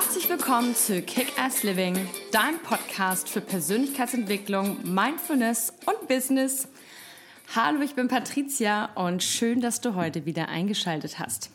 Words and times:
Herzlich 0.00 0.28
willkommen 0.28 0.76
zu 0.76 1.02
Kick-Ass 1.02 1.64
Living, 1.64 1.96
dein 2.30 2.60
Podcast 2.62 3.28
für 3.28 3.40
Persönlichkeitsentwicklung, 3.40 4.78
Mindfulness 4.84 5.72
und 5.86 6.06
Business. 6.06 6.68
Hallo, 7.56 7.80
ich 7.80 7.96
bin 7.96 8.06
Patricia 8.06 8.90
und 8.94 9.24
schön, 9.24 9.60
dass 9.60 9.80
du 9.80 9.96
heute 9.96 10.24
wieder 10.24 10.48
eingeschaltet 10.48 11.18
hast. 11.18 11.50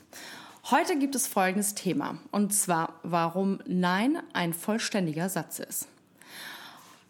Heute 0.69 0.99
gibt 0.99 1.15
es 1.15 1.25
folgendes 1.25 1.73
Thema 1.73 2.17
und 2.31 2.53
zwar, 2.53 2.99
warum 3.03 3.59
Nein 3.65 4.21
ein 4.33 4.53
vollständiger 4.53 5.29
Satz 5.29 5.59
ist. 5.59 5.87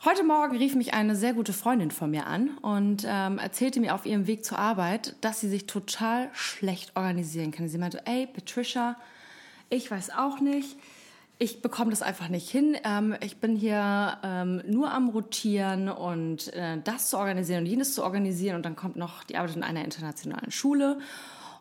Heute 0.05 0.23
Morgen 0.23 0.55
rief 0.55 0.75
mich 0.75 0.93
eine 0.93 1.15
sehr 1.15 1.33
gute 1.33 1.51
Freundin 1.51 1.89
von 1.89 2.11
mir 2.11 2.27
an 2.27 2.49
und 2.61 3.07
ähm, 3.07 3.39
erzählte 3.39 3.79
mir 3.79 3.95
auf 3.95 4.05
ihrem 4.05 4.27
Weg 4.27 4.45
zur 4.45 4.59
Arbeit, 4.59 5.15
dass 5.21 5.39
sie 5.39 5.49
sich 5.49 5.65
total 5.65 6.29
schlecht 6.33 6.95
organisieren 6.95 7.49
kann. 7.49 7.67
Sie 7.69 7.79
meinte, 7.79 8.05
ey, 8.05 8.27
Patricia, 8.27 8.97
ich 9.71 9.89
weiß 9.89 10.11
auch 10.11 10.39
nicht. 10.39 10.77
Ich 11.43 11.61
bekomme 11.61 11.89
das 11.89 12.01
einfach 12.01 12.29
nicht 12.29 12.49
hin. 12.49 12.77
Ähm, 12.85 13.17
ich 13.19 13.35
bin 13.41 13.57
hier 13.57 14.17
ähm, 14.23 14.61
nur 14.65 14.93
am 14.93 15.09
Rotieren 15.09 15.89
und 15.89 16.53
äh, 16.53 16.77
das 16.81 17.09
zu 17.09 17.17
organisieren 17.17 17.63
und 17.63 17.65
jenes 17.65 17.93
zu 17.95 18.01
organisieren. 18.01 18.55
Und 18.55 18.65
dann 18.65 18.77
kommt 18.77 18.95
noch, 18.95 19.25
die 19.25 19.35
arbeitet 19.35 19.57
in 19.57 19.63
einer 19.63 19.83
internationalen 19.83 20.51
Schule. 20.51 20.99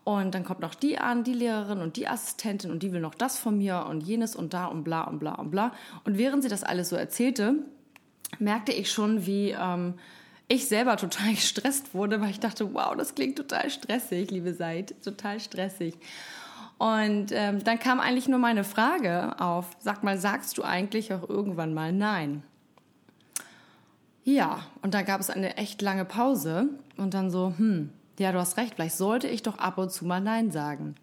Und 0.05 0.37
dann 0.37 0.45
kommt 0.45 0.61
noch 0.61 0.77
die 0.77 0.99
an, 0.99 1.25
die 1.25 1.33
Lehrerin 1.33 1.81
und 1.81 1.97
die 1.97 2.07
Assistentin 2.07 2.71
und 2.71 2.85
die 2.85 2.93
will 2.93 3.01
noch 3.01 3.17
das 3.17 3.41
von 3.41 3.59
mir 3.59 3.87
und 3.87 4.03
jenes 4.03 4.37
und 4.37 4.55
da 4.55 4.67
und 4.67 4.85
bla 4.85 5.03
und 5.03 5.19
bla 5.19 5.35
und 5.35 5.51
bla. 5.51 5.73
Und 6.05 6.17
während 6.17 6.45
sie 6.45 6.49
das 6.49 6.63
alles 6.63 6.91
so 6.91 6.95
erzählte, 6.95 7.57
merkte 8.39 8.71
ich 8.71 8.89
schon, 8.89 9.27
wie 9.27 9.51
ähm, 9.51 9.95
ich 10.46 10.69
selber 10.69 10.96
total 10.96 11.30
gestresst 11.35 11.93
wurde, 11.93 12.21
weil 12.21 12.30
ich 12.30 12.39
dachte, 12.39 12.73
wow, 12.73 12.95
das 12.96 13.17
klingt 13.17 13.37
total 13.37 13.69
stressig, 13.69 14.30
liebe 14.30 14.55
Seid, 14.55 14.95
total 15.02 15.41
stressig. 15.41 15.96
Und 16.83 17.30
ähm, 17.30 17.63
dann 17.63 17.79
kam 17.79 18.01
eigentlich 18.01 18.27
nur 18.27 18.41
meine 18.41 18.65
Frage 18.65 19.38
auf, 19.38 19.71
sag 19.79 20.02
mal, 20.02 20.19
sagst 20.19 20.59
du 20.59 20.65
eigentlich 20.65 21.15
auch 21.15 21.29
irgendwann 21.29 21.74
mal 21.74 21.93
Nein? 21.93 22.43
Ja, 24.24 24.66
und 24.83 24.93
dann 24.93 25.05
gab 25.05 25.21
es 25.21 25.30
eine 25.30 25.57
echt 25.57 25.80
lange 25.80 26.05
Pause 26.05 26.71
und 26.97 27.15
dann 27.15 27.30
so, 27.30 27.55
hm, 27.57 27.91
ja, 28.19 28.33
du 28.33 28.41
hast 28.41 28.57
recht, 28.57 28.74
vielleicht 28.74 28.97
sollte 28.97 29.29
ich 29.29 29.45
doch 29.45 29.59
ab 29.59 29.79
und 29.79 29.93
zu 29.93 30.05
mal 30.05 30.21
Nein 30.21 30.51
sagen. 30.51 30.97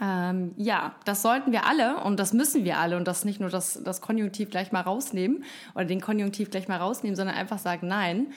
Ähm, 0.00 0.52
ja, 0.56 0.94
das 1.04 1.22
sollten 1.22 1.50
wir 1.50 1.66
alle 1.66 2.04
und 2.04 2.20
das 2.20 2.32
müssen 2.32 2.62
wir 2.62 2.78
alle 2.78 2.96
und 2.96 3.08
das 3.08 3.24
nicht 3.24 3.40
nur 3.40 3.50
das, 3.50 3.82
das 3.82 4.02
Konjunktiv 4.02 4.50
gleich 4.50 4.70
mal 4.70 4.82
rausnehmen 4.82 5.42
oder 5.74 5.84
den 5.84 6.00
Konjunktiv 6.00 6.48
gleich 6.48 6.68
mal 6.68 6.78
rausnehmen, 6.78 7.16
sondern 7.16 7.34
einfach 7.34 7.58
sagen 7.58 7.88
Nein. 7.88 8.28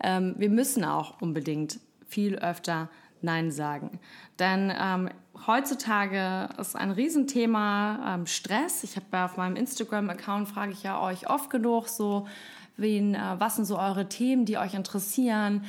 Ähm, 0.00 0.36
wir 0.38 0.48
müssen 0.48 0.84
auch 0.84 1.20
unbedingt 1.20 1.80
viel 2.06 2.36
öfter 2.36 2.88
Nein 3.24 3.50
sagen. 3.50 3.98
Denn 4.38 4.72
ähm, 4.78 5.08
heutzutage 5.46 6.48
ist 6.58 6.76
ein 6.76 6.90
Riesenthema 6.90 8.14
ähm, 8.14 8.26
Stress. 8.26 8.84
Ich 8.84 8.96
habe 8.96 9.24
auf 9.24 9.36
meinem 9.36 9.56
Instagram-Account 9.56 10.48
frage 10.48 10.72
ich 10.72 10.82
ja 10.82 11.00
euch 11.00 11.28
oft 11.28 11.50
genug 11.50 11.88
so, 11.88 12.26
wen, 12.76 13.14
äh, 13.14 13.20
was 13.38 13.56
sind 13.56 13.64
so 13.64 13.78
eure 13.78 14.08
Themen, 14.08 14.44
die 14.44 14.58
euch 14.58 14.74
interessieren? 14.74 15.64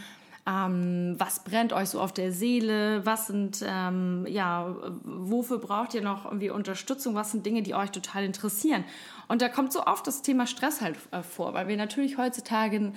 Ähm, 0.48 1.16
was 1.18 1.44
brennt 1.44 1.74
euch 1.74 1.90
so 1.90 2.00
auf 2.00 2.14
der 2.14 2.32
Seele? 2.32 3.04
Was 3.06 3.28
sind, 3.28 3.66
ähm, 3.68 4.28
ja, 4.30 4.76
wofür 5.04 5.58
braucht 5.58 5.96
ihr 5.96 6.04
noch 6.04 6.26
irgendwie 6.26 6.52
Unterstützung? 6.52 7.16
Was 7.16 7.32
sind 7.32 7.46
Dinge, 7.46 7.64
die 7.64 7.74
euch 7.74 7.90
total 7.90 8.24
interessieren? 8.24 8.84
Und 9.28 9.42
da 9.42 9.50
kommt 9.50 9.74
so 9.74 9.86
oft 9.86 10.06
das 10.06 10.22
Thema 10.22 10.46
Stress 10.46 10.82
halt 10.82 10.98
äh, 11.12 11.24
vor, 11.24 11.56
weil 11.56 11.68
wir 11.68 11.78
natürlich 11.78 12.20
heutzutage 12.20 12.94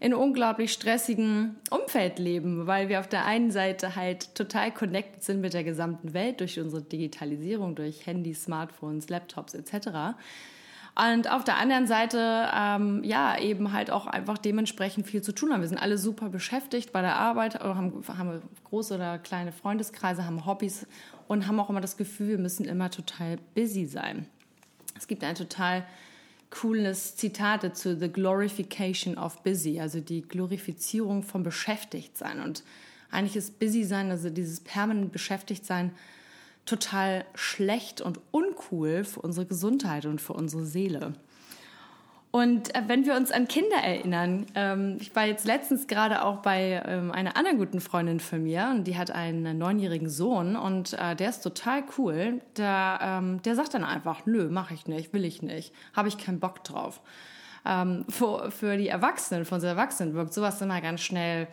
in 0.00 0.14
unglaublich 0.14 0.72
stressigen 0.72 1.56
Umfeld 1.70 2.18
leben, 2.18 2.66
weil 2.66 2.88
wir 2.88 3.00
auf 3.00 3.08
der 3.08 3.26
einen 3.26 3.50
Seite 3.50 3.96
halt 3.96 4.34
total 4.34 4.72
connected 4.72 5.22
sind 5.22 5.42
mit 5.42 5.52
der 5.52 5.62
gesamten 5.62 6.14
Welt 6.14 6.40
durch 6.40 6.58
unsere 6.58 6.82
Digitalisierung, 6.82 7.74
durch 7.74 8.06
Handys, 8.06 8.44
Smartphones, 8.44 9.10
Laptops 9.10 9.52
etc. 9.52 10.16
Und 10.96 11.30
auf 11.30 11.44
der 11.44 11.58
anderen 11.58 11.86
Seite, 11.86 12.48
ähm, 12.54 13.04
ja, 13.04 13.38
eben 13.38 13.72
halt 13.72 13.90
auch 13.90 14.06
einfach 14.06 14.38
dementsprechend 14.38 15.06
viel 15.06 15.22
zu 15.22 15.32
tun 15.32 15.52
haben. 15.52 15.60
Wir 15.60 15.68
sind 15.68 15.78
alle 15.78 15.98
super 15.98 16.30
beschäftigt 16.30 16.92
bei 16.92 17.02
der 17.02 17.16
Arbeit, 17.16 17.60
haben, 17.60 18.02
haben 18.08 18.42
große 18.64 18.94
oder 18.94 19.18
kleine 19.18 19.52
Freundeskreise, 19.52 20.24
haben 20.24 20.46
Hobbys 20.46 20.86
und 21.28 21.46
haben 21.46 21.60
auch 21.60 21.70
immer 21.70 21.82
das 21.82 21.98
Gefühl, 21.98 22.28
wir 22.28 22.38
müssen 22.38 22.64
immer 22.64 22.90
total 22.90 23.36
busy 23.54 23.86
sein. 23.86 24.26
Es 24.96 25.06
gibt 25.06 25.22
ein 25.22 25.34
total 25.34 25.84
cooles 26.50 27.16
Zitat 27.16 27.64
dazu, 27.64 27.96
The 27.96 28.12
Glorification 28.12 29.16
of 29.16 29.42
Busy, 29.42 29.80
also 29.80 30.00
die 30.00 30.22
Glorifizierung 30.22 31.22
vom 31.22 31.42
Beschäftigtsein. 31.42 32.40
Und 32.40 32.64
eigentlich 33.10 33.36
ist 33.36 33.58
Busy 33.58 33.84
sein, 33.84 34.10
also 34.10 34.30
dieses 34.30 34.60
permanent 34.60 35.12
Beschäftigtsein, 35.12 35.92
total 36.66 37.24
schlecht 37.34 38.00
und 38.00 38.20
uncool 38.30 39.04
für 39.04 39.20
unsere 39.20 39.46
Gesundheit 39.46 40.06
und 40.06 40.20
für 40.20 40.34
unsere 40.34 40.64
Seele. 40.64 41.14
Und 42.32 42.74
äh, 42.76 42.82
wenn 42.86 43.06
wir 43.06 43.16
uns 43.16 43.32
an 43.32 43.48
Kinder 43.48 43.76
erinnern, 43.76 44.46
ähm, 44.54 44.98
ich 45.00 45.14
war 45.16 45.26
jetzt 45.26 45.44
letztens 45.44 45.88
gerade 45.88 46.22
auch 46.22 46.38
bei 46.38 46.80
ähm, 46.86 47.10
einer 47.10 47.36
anderen 47.36 47.58
guten 47.58 47.80
Freundin 47.80 48.20
von 48.20 48.44
mir 48.44 48.68
und 48.70 48.84
die 48.84 48.96
hat 48.96 49.10
einen 49.10 49.58
neunjährigen 49.58 50.08
Sohn 50.08 50.54
und 50.54 50.92
äh, 50.92 51.16
der 51.16 51.30
ist 51.30 51.40
total 51.40 51.82
cool. 51.98 52.40
Der, 52.56 53.00
ähm, 53.02 53.42
der 53.42 53.56
sagt 53.56 53.74
dann 53.74 53.82
einfach, 53.82 54.26
nö, 54.26 54.48
mache 54.48 54.74
ich 54.74 54.86
nicht, 54.86 55.12
will 55.12 55.24
ich 55.24 55.42
nicht, 55.42 55.74
habe 55.92 56.06
ich 56.06 56.18
keinen 56.18 56.38
Bock 56.38 56.62
drauf. 56.62 57.00
Ähm, 57.66 58.04
für, 58.08 58.52
für 58.52 58.76
die 58.76 58.88
Erwachsenen, 58.88 59.44
für 59.44 59.56
unsere 59.56 59.72
Erwachsenen 59.72 60.14
wirkt 60.14 60.32
sowas 60.32 60.62
immer 60.62 60.80
ganz 60.80 61.00
schnell 61.00 61.48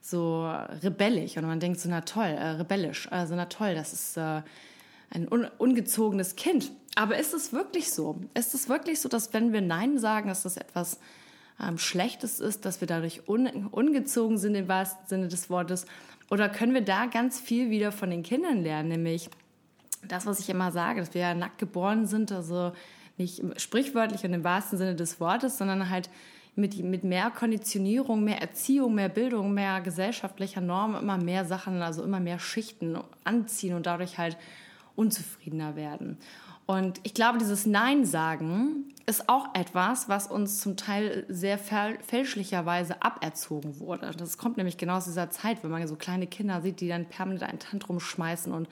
so 0.00 0.48
rebellisch 0.82 1.36
und 1.36 1.46
man 1.46 1.58
denkt 1.58 1.80
so, 1.80 1.88
na 1.88 2.00
toll, 2.02 2.26
äh, 2.26 2.48
rebellisch, 2.50 3.10
also 3.10 3.34
na 3.34 3.46
toll, 3.46 3.74
das 3.74 3.92
ist 3.92 4.16
äh, 4.16 4.42
ein 5.10 5.26
un 5.30 5.48
ungezogenes 5.58 6.36
Kind. 6.36 6.70
Aber 6.94 7.18
ist 7.18 7.32
es 7.32 7.52
wirklich 7.52 7.90
so? 7.90 8.20
Ist 8.34 8.54
es 8.54 8.68
wirklich 8.68 9.00
so, 9.00 9.08
dass 9.08 9.32
wenn 9.32 9.52
wir 9.52 9.60
Nein 9.60 9.98
sagen, 9.98 10.28
dass 10.28 10.42
das 10.42 10.56
etwas 10.56 10.98
ähm, 11.60 11.78
Schlechtes 11.78 12.40
ist, 12.40 12.64
dass 12.64 12.80
wir 12.80 12.88
dadurch 12.88 13.28
un 13.28 13.46
ungezogen 13.70 14.38
sind 14.38 14.54
im 14.54 14.68
wahrsten 14.68 15.06
Sinne 15.06 15.28
des 15.28 15.48
Wortes? 15.48 15.86
Oder 16.30 16.48
können 16.48 16.74
wir 16.74 16.82
da 16.82 17.06
ganz 17.06 17.40
viel 17.40 17.70
wieder 17.70 17.92
von 17.92 18.10
den 18.10 18.22
Kindern 18.22 18.62
lernen? 18.62 18.88
Nämlich 18.88 19.30
das, 20.06 20.26
was 20.26 20.40
ich 20.40 20.50
immer 20.50 20.72
sage, 20.72 21.00
dass 21.00 21.14
wir 21.14 21.22
ja 21.22 21.34
nackt 21.34 21.58
geboren 21.58 22.06
sind, 22.06 22.32
also 22.32 22.72
nicht 23.18 23.42
sprichwörtlich 23.60 24.24
und 24.24 24.32
im 24.32 24.44
wahrsten 24.44 24.78
Sinne 24.78 24.94
des 24.94 25.20
Wortes, 25.20 25.58
sondern 25.58 25.90
halt 25.90 26.10
mit, 26.54 26.78
mit 26.78 27.04
mehr 27.04 27.30
Konditionierung, 27.30 28.24
mehr 28.24 28.40
Erziehung, 28.40 28.94
mehr 28.94 29.08
Bildung, 29.08 29.54
mehr 29.54 29.80
gesellschaftlicher 29.80 30.60
Normen 30.60 31.00
immer 31.00 31.16
mehr 31.16 31.44
Sachen, 31.44 31.80
also 31.80 32.02
immer 32.02 32.20
mehr 32.20 32.38
Schichten 32.38 32.98
anziehen 33.24 33.74
und 33.74 33.86
dadurch 33.86 34.18
halt 34.18 34.36
unzufriedener 34.96 35.76
werden. 35.76 36.18
Und 36.66 37.00
ich 37.02 37.14
glaube, 37.14 37.38
dieses 37.38 37.66
Nein 37.66 38.04
sagen 38.04 38.92
ist 39.06 39.28
auch 39.28 39.48
etwas, 39.54 40.08
was 40.08 40.28
uns 40.28 40.60
zum 40.60 40.76
Teil 40.76 41.24
sehr 41.28 41.58
fälschlicherweise 41.58 43.02
aberzogen 43.02 43.80
wurde. 43.80 44.12
Das 44.16 44.38
kommt 44.38 44.56
nämlich 44.56 44.76
genau 44.76 44.96
aus 44.96 45.06
dieser 45.06 45.28
Zeit, 45.30 45.62
wenn 45.62 45.70
man 45.70 45.86
so 45.88 45.96
kleine 45.96 46.26
Kinder 46.26 46.62
sieht, 46.62 46.80
die 46.80 46.88
dann 46.88 47.06
permanent 47.06 47.42
ein 47.42 47.58
Tantrum 47.58 47.98
schmeißen 47.98 48.52
und 48.52 48.68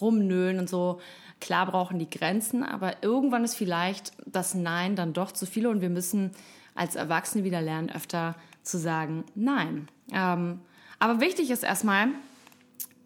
rumnöhlen 0.00 0.58
und 0.58 0.68
so. 0.68 1.00
Klar 1.40 1.66
brauchen 1.66 1.98
die 1.98 2.08
Grenzen, 2.08 2.62
aber 2.62 3.02
irgendwann 3.02 3.44
ist 3.44 3.54
vielleicht 3.54 4.12
das 4.26 4.54
Nein 4.54 4.94
dann 4.94 5.12
doch 5.12 5.32
zu 5.32 5.46
viel 5.46 5.66
und 5.66 5.80
wir 5.80 5.90
müssen 5.90 6.32
als 6.74 6.94
Erwachsene 6.94 7.44
wieder 7.44 7.60
lernen, 7.60 7.90
öfter 7.90 8.34
zu 8.62 8.78
sagen 8.78 9.24
Nein. 9.34 9.88
Ähm, 10.12 10.60
aber 10.98 11.20
wichtig 11.20 11.50
ist 11.50 11.64
erstmal, 11.64 12.08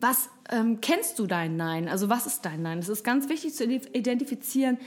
was 0.00 0.28
ähm, 0.50 0.80
kennst 0.80 1.18
du 1.18 1.26
dein 1.26 1.56
Nein? 1.56 1.88
Also 1.88 2.08
was 2.08 2.26
ist 2.26 2.44
dein 2.44 2.62
Nein? 2.62 2.78
Es 2.78 2.88
ist 2.88 3.04
ganz 3.04 3.28
wichtig 3.28 3.54
zu 3.54 3.64
identifizieren, 3.64 4.78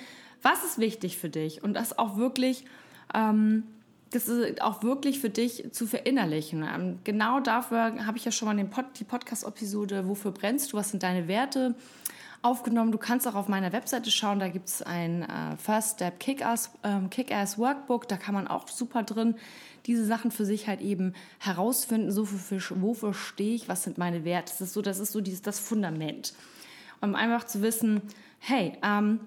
was 0.42 0.64
ist 0.64 0.78
wichtig 0.78 1.18
für 1.18 1.30
dich 1.30 1.64
und 1.64 1.74
das 1.74 1.98
auch 1.98 2.18
wirklich, 2.18 2.66
ähm, 3.14 3.64
das 4.12 4.28
ist 4.28 4.62
auch 4.62 4.84
wirklich 4.84 5.20
für 5.20 5.30
dich 5.30 5.72
zu 5.72 5.86
verinnerlichen. 5.88 6.64
Ähm, 6.64 7.00
genau 7.04 7.40
dafür 7.40 8.06
habe 8.06 8.18
ich 8.18 8.26
ja 8.26 8.32
schon 8.32 8.48
mal 8.48 8.56
den 8.56 8.70
Pod, 8.70 8.86
die 9.00 9.04
Podcast-Episode 9.04 10.08
Wofür 10.08 10.32
brennst 10.32 10.72
du? 10.72 10.78
Was 10.78 10.92
sind 10.92 11.04
deine 11.04 11.28
Werte? 11.28 11.76
Aufgenommen. 12.42 12.92
Du 12.92 12.98
kannst 12.98 13.28
auch 13.28 13.36
auf 13.36 13.48
meiner 13.48 13.72
Webseite 13.74 14.12
schauen, 14.12 14.40
da 14.40 14.48
gibt 14.48 14.68
es 14.68 14.82
ein 14.82 15.24
äh, 15.24 15.58
First 15.58 15.96
Step 15.96 16.20
Kick-Ass 16.20 16.72
ähm, 16.84 17.10
Kick 17.10 17.32
Workbook, 17.32 18.08
da 18.08 18.18
kann 18.18 18.34
man 18.34 18.48
auch 18.48 18.68
super 18.68 19.04
drin 19.04 19.36
diese 19.86 20.06
Sachen 20.06 20.32
für 20.32 20.46
sich 20.46 20.68
halt 20.68 20.82
eben 20.82 21.14
herausfinden, 21.40 22.12
so 22.12 22.26
für, 22.26 22.62
wofür 22.82 23.14
stehe 23.14 23.56
ich, 23.56 23.68
was 23.68 23.84
sind 23.84 23.98
meine 23.98 24.24
Werte. 24.24 24.52
Das 24.52 24.62
ist 24.62 24.74
so, 24.74 24.82
das 24.82 25.00
ist 25.00 25.12
so 25.12 25.22
dieses, 25.22 25.42
das 25.42 25.60
Fundament. 25.60 26.34
Um 27.02 27.16
einfach 27.16 27.46
zu 27.46 27.62
wissen, 27.62 28.02
hey, 28.40 28.74
ähm, 28.84 29.22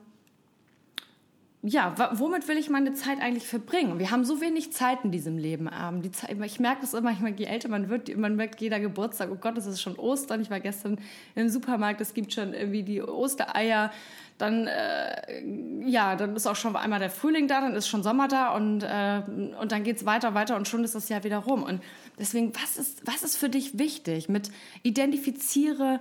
ja, 1.64 1.94
womit 2.18 2.48
will 2.48 2.58
ich 2.58 2.70
meine 2.70 2.92
Zeit 2.92 3.20
eigentlich 3.20 3.46
verbringen? 3.46 4.00
Wir 4.00 4.10
haben 4.10 4.24
so 4.24 4.40
wenig 4.40 4.72
Zeit 4.72 5.04
in 5.04 5.12
diesem 5.12 5.38
Leben. 5.38 5.70
Ähm, 5.72 6.02
die 6.02 6.10
Zeit, 6.10 6.36
ich 6.44 6.58
merke 6.58 6.80
das 6.80 6.92
immer, 6.92 7.12
je 7.12 7.44
älter 7.44 7.68
man 7.68 7.88
wird, 7.88 8.16
man 8.16 8.34
merkt 8.34 8.60
jeder 8.60 8.80
Geburtstag, 8.80 9.30
oh 9.30 9.36
Gott, 9.36 9.56
es 9.56 9.66
ist 9.66 9.80
schon 9.80 9.96
Ostern. 9.96 10.42
Ich 10.42 10.50
war 10.50 10.58
gestern 10.58 10.98
im 11.36 11.48
Supermarkt, 11.48 12.00
es 12.00 12.14
gibt 12.14 12.32
schon 12.32 12.52
irgendwie 12.52 12.82
die 12.82 13.00
Ostereier. 13.00 13.92
Dann, 14.38 14.66
äh, 14.66 15.88
ja, 15.88 16.16
dann 16.16 16.34
ist 16.34 16.48
auch 16.48 16.56
schon 16.56 16.74
einmal 16.74 16.98
der 16.98 17.10
Frühling 17.10 17.46
da, 17.46 17.60
dann 17.60 17.74
ist 17.74 17.86
schon 17.86 18.02
Sommer 18.02 18.26
da 18.26 18.56
und, 18.56 18.82
äh, 18.82 19.22
und 19.60 19.70
dann 19.70 19.84
geht's 19.84 20.04
weiter, 20.04 20.34
weiter 20.34 20.56
und 20.56 20.66
schon 20.66 20.82
ist 20.82 20.96
das 20.96 21.08
Jahr 21.08 21.22
wieder 21.22 21.38
rum. 21.38 21.62
Und 21.62 21.80
deswegen, 22.18 22.52
was 22.60 22.76
ist, 22.76 23.06
was 23.06 23.22
ist 23.22 23.36
für 23.36 23.48
dich 23.48 23.78
wichtig? 23.78 24.28
Mit 24.28 24.50
identifiziere 24.82 26.00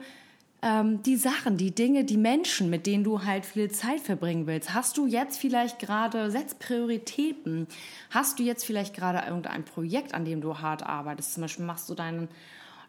ähm, 0.62 1.02
die 1.04 1.16
Sachen, 1.16 1.58
die 1.58 1.74
Dinge, 1.74 2.04
die 2.04 2.18
Menschen, 2.18 2.70
mit 2.70 2.86
denen 2.86 3.04
du 3.04 3.24
halt 3.26 3.46
viel 3.46 3.72
Zeit 3.72 4.00
verbringen 4.00 4.46
willst. 4.46 4.74
Hast 4.74 4.98
du 4.98 5.08
jetzt 5.08 5.40
vielleicht 5.40 5.80
gerade, 5.80 6.30
setz 6.30 6.54
Prioritäten. 6.56 7.68
Hast 8.12 8.38
du 8.38 8.44
jetzt 8.44 8.66
vielleicht 8.66 8.96
gerade 8.96 9.28
irgendein 9.28 9.66
Projekt, 9.66 10.14
an 10.14 10.26
dem 10.26 10.42
du 10.42 10.60
hart 10.60 10.84
arbeitest? 10.84 11.34
Zum 11.34 11.42
Beispiel 11.42 11.66
machst 11.66 11.90
du 11.90 11.96
deinen, 11.96 12.28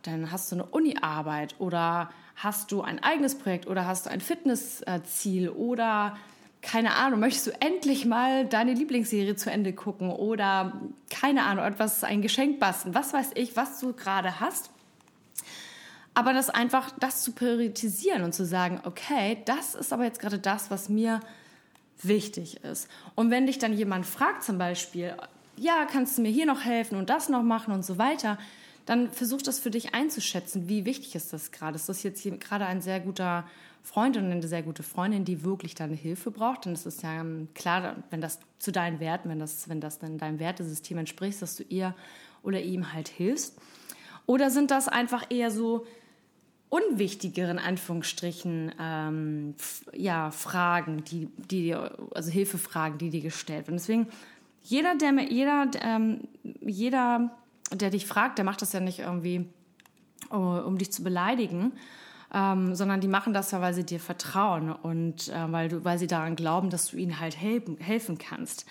dann 0.03 0.31
hast 0.31 0.53
du 0.53 0.57
eine 0.57 0.67
Uni-Arbeit 0.67 1.55
oder 1.59 2.11
hast 2.37 2.73
du 2.73 2.83
ein 2.83 3.03
eigenes 3.03 3.39
Projekt 3.39 3.67
oder 3.67 3.87
hast 3.87 4.07
du 4.07 4.11
ein 4.11 4.21
Fitnessziel 4.21 5.49
oder 5.49 6.17
keine 6.61 6.95
Ahnung, 6.95 7.19
möchtest 7.19 7.49
du 7.49 7.51
endlich 7.61 8.07
mal 8.07 8.47
deine 8.47 8.73
Lieblingsserie 8.73 9.35
zu 9.35 9.51
Ende 9.51 9.73
gucken 9.73 10.11
oder 10.11 10.81
keine 11.11 11.43
Ahnung, 11.45 11.65
etwas, 11.65 12.05
ein 12.05 12.23
Geschenk 12.23 12.61
basteln, 12.61 12.95
was 12.95 13.13
weiß 13.13 13.33
ich, 13.35 13.57
was 13.57 13.81
du 13.81 13.93
gerade 13.93 14.39
hast 14.39 14.72
aber 16.15 16.33
das 16.33 16.51
einfach, 16.51 16.91
das 16.99 17.23
zu 17.23 17.33
priorisieren 17.33 18.23
und 18.23 18.35
zu 18.35 18.45
sagen, 18.45 18.81
okay, 18.85 19.39
das 19.47 19.75
ist 19.75 19.93
aber 19.93 20.05
jetzt 20.05 20.21
gerade 20.21 20.39
das, 20.39 20.71
was 20.71 20.89
mir 20.89 21.21
wichtig 22.03 22.63
ist. 22.65 22.89
Und 23.15 23.31
wenn 23.31 23.47
dich 23.47 23.59
dann 23.59 23.73
jemand 23.73 24.07
fragt 24.07 24.43
zum 24.43 24.59
Beispiel, 24.59 25.15
ja, 25.57 25.87
kannst 25.91 26.19
du 26.19 26.23
mir 26.23 26.31
hier 26.31 26.47
noch 26.47 26.65
helfen 26.65 26.97
und 26.97 27.09
das 27.09 27.29
noch 27.29 27.43
machen 27.43 27.73
und 27.73 27.85
so 27.85 27.99
weiter, 27.99 28.39
dann 28.87 29.11
versuch 29.11 29.43
das 29.43 29.61
für 29.61 29.71
dich 29.71 29.95
einzuschätzen, 29.95 30.69
wie 30.69 30.85
wichtig 30.85 31.15
ist 31.15 31.33
das 31.33 31.53
gerade. 31.53 31.77
Ist 31.77 31.89
das 31.89 32.03
jetzt 32.03 32.25
gerade 32.41 32.67
ein 32.67 32.83
sehr 32.83 33.01
guter 33.01 33.47
Freund 33.83 34.17
und 34.17 34.31
eine 34.31 34.47
sehr 34.47 34.63
gute 34.63 34.83
Freundin, 34.83 35.25
die 35.25 35.45
wirklich 35.45 35.75
deine 35.75 35.95
Hilfe 35.95 36.31
braucht? 36.31 36.67
Dann 36.67 36.73
ist 36.73 36.87
es 36.87 37.03
ja 37.03 37.21
ähm, 37.21 37.49
klar, 37.55 37.97
wenn 38.11 38.21
das 38.21 38.41
zu 38.59 38.73
deinen 38.73 38.99
Werten, 39.01 39.29
wenn 39.29 39.39
das, 39.39 39.69
wenn 39.69 39.81
das 39.81 39.99
dann 39.99 40.19
deinem 40.19 40.41
Wertesystem 40.41 40.99
entspricht, 40.99 41.41
dass 41.43 41.57
du 41.57 41.63
ihr 41.69 41.95
oder 42.43 42.61
ihm 42.61 42.93
halt 42.93 43.09
hilfst. 43.09 43.57
Oder 44.27 44.51
sind 44.51 44.71
das 44.71 44.89
einfach 44.89 45.27
eher 45.31 45.51
so 45.51 45.87
unwichtigeren 46.73 47.59
Anführungsstrichen 47.59 48.73
ähm, 48.81 49.55
ja 49.93 50.31
Fragen, 50.31 51.05
die 51.05 51.29
die 51.37 51.75
also 51.75 52.31
Hilfefragen, 52.31 52.97
die 52.97 53.11
dir 53.11 53.21
gestellt 53.21 53.67
werden. 53.67 53.77
Deswegen 53.77 54.07
jeder 54.63 54.97
der 54.97 55.13
jeder 55.21 55.71
ähm, 55.83 56.21
jeder 56.63 57.31
der 57.73 57.91
dich 57.91 58.07
fragt, 58.07 58.39
der 58.39 58.47
macht 58.47 58.63
das 58.63 58.73
ja 58.73 58.81
nicht 58.81 59.01
irgendwie 59.01 59.51
um 60.31 60.79
dich 60.79 60.91
zu 60.91 61.03
beleidigen, 61.05 61.73
ähm, 62.33 62.75
sondern 62.75 63.03
die 63.03 63.09
machen 63.09 63.35
das 63.35 63.51
ja, 63.51 63.61
weil 63.61 63.75
sie 63.75 63.85
dir 63.85 64.01
vertrauen 64.01 64.73
und 64.73 65.29
äh, 65.29 65.53
weil 65.53 65.69
du 65.69 65.85
weil 65.85 65.99
sie 65.99 66.07
daran 66.07 66.37
glauben, 66.37 66.71
dass 66.71 66.87
du 66.87 66.97
ihnen 66.97 67.21
halt 67.21 67.39
helfen 67.39 67.77
helfen 67.77 68.17
kannst. 68.17 68.65